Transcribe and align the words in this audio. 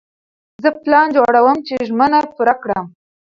زه 0.63 0.69
پلان 0.83 1.07
جوړوم 1.15 1.57
چې 1.67 1.73
ژمنه 1.87 2.19
پوره 2.35 2.55
کړم. 2.61 2.85